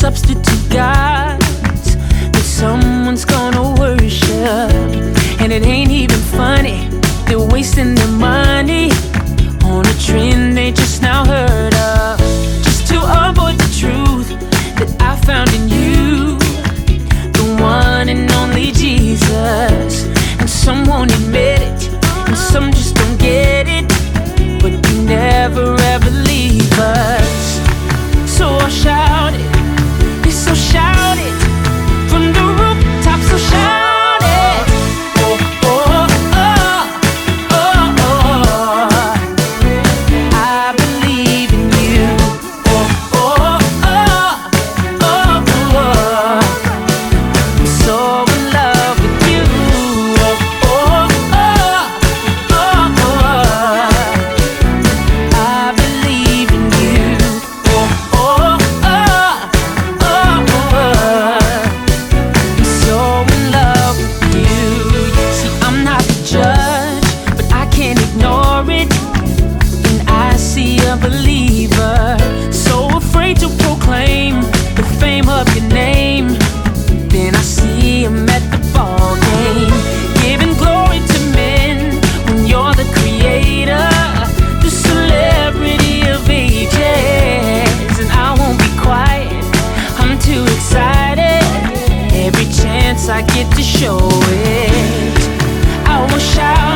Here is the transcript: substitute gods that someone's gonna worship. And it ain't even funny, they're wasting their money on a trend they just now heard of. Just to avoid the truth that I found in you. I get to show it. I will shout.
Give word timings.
substitute 0.00 0.70
gods 0.70 1.94
that 2.32 2.42
someone's 2.42 3.26
gonna 3.26 3.74
worship. 3.78 4.72
And 5.42 5.52
it 5.52 5.62
ain't 5.62 5.90
even 5.90 6.18
funny, 6.38 6.88
they're 7.26 7.38
wasting 7.38 7.94
their 7.94 8.08
money 8.08 8.90
on 9.62 9.84
a 9.84 9.94
trend 10.06 10.56
they 10.56 10.72
just 10.72 11.02
now 11.02 11.26
heard 11.26 11.74
of. 11.74 12.18
Just 12.64 12.86
to 12.88 12.96
avoid 13.28 13.56
the 13.58 13.70
truth 13.78 14.28
that 14.78 14.90
I 15.00 15.16
found 15.26 15.52
in 15.52 15.68
you. 15.68 15.79
I 93.10 93.22
get 93.22 93.52
to 93.56 93.62
show 93.62 93.98
it. 94.00 95.30
I 95.84 96.06
will 96.08 96.18
shout. 96.20 96.69